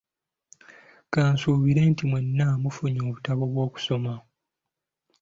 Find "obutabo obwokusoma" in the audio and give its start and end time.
3.03-4.13